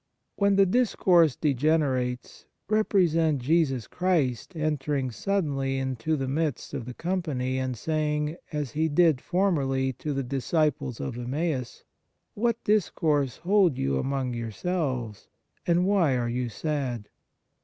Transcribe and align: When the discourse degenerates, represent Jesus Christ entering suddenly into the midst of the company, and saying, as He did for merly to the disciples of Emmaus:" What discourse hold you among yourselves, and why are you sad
When 0.35 0.55
the 0.55 0.65
discourse 0.65 1.35
degenerates, 1.35 2.45
represent 2.67 3.39
Jesus 3.39 3.85
Christ 3.85 4.55
entering 4.55 5.11
suddenly 5.11 5.77
into 5.77 6.15
the 6.17 6.27
midst 6.27 6.73
of 6.73 6.85
the 6.85 6.95
company, 6.95 7.59
and 7.59 7.77
saying, 7.77 8.35
as 8.51 8.71
He 8.71 8.89
did 8.89 9.21
for 9.21 9.51
merly 9.51 9.95
to 9.99 10.11
the 10.11 10.23
disciples 10.23 10.99
of 10.99 11.19
Emmaus:" 11.19 11.83
What 12.33 12.63
discourse 12.63 13.37
hold 13.37 13.77
you 13.77 13.99
among 13.99 14.33
yourselves, 14.33 15.27
and 15.67 15.85
why 15.85 16.17
are 16.17 16.29
you 16.29 16.49
sad 16.49 17.07